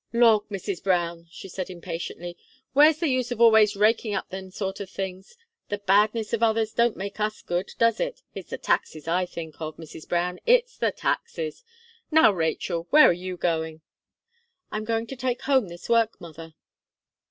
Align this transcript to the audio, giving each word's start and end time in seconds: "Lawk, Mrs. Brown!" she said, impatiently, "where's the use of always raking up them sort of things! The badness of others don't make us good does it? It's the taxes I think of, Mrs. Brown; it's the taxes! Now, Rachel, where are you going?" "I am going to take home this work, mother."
"Lawk, 0.13 0.49
Mrs. 0.49 0.83
Brown!" 0.83 1.27
she 1.29 1.47
said, 1.47 1.69
impatiently, 1.69 2.35
"where's 2.73 2.97
the 2.97 3.07
use 3.07 3.29
of 3.31 3.39
always 3.39 3.75
raking 3.75 4.15
up 4.15 4.29
them 4.29 4.49
sort 4.49 4.79
of 4.79 4.89
things! 4.89 5.37
The 5.69 5.77
badness 5.77 6.33
of 6.33 6.41
others 6.41 6.73
don't 6.73 6.97
make 6.97 7.19
us 7.19 7.43
good 7.43 7.69
does 7.77 7.99
it? 7.99 8.23
It's 8.33 8.49
the 8.49 8.57
taxes 8.57 9.07
I 9.07 9.27
think 9.27 9.61
of, 9.61 9.77
Mrs. 9.77 10.09
Brown; 10.09 10.39
it's 10.43 10.75
the 10.75 10.91
taxes! 10.91 11.63
Now, 12.09 12.31
Rachel, 12.31 12.87
where 12.89 13.07
are 13.09 13.13
you 13.13 13.37
going?" 13.37 13.81
"I 14.71 14.77
am 14.77 14.85
going 14.85 15.05
to 15.05 15.15
take 15.15 15.43
home 15.43 15.67
this 15.67 15.87
work, 15.87 16.19
mother." 16.19 16.55